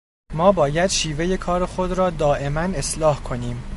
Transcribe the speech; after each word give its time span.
ما 0.33 0.51
باید 0.51 0.89
شیوهٔ 0.89 1.37
کار 1.37 1.65
خود 1.65 1.91
را 1.91 2.09
دائماً 2.09 2.59
اصلاح 2.61 3.21
کنیم. 3.23 3.63